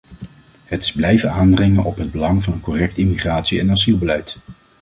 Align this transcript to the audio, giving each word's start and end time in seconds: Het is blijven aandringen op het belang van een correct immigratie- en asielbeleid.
Het 0.65 0.83
is 0.83 0.91
blijven 0.91 1.31
aandringen 1.31 1.83
op 1.83 1.97
het 1.97 2.11
belang 2.11 2.43
van 2.43 2.53
een 2.53 2.59
correct 2.61 2.97
immigratie- 2.97 3.59
en 3.59 3.71
asielbeleid. 3.71 4.37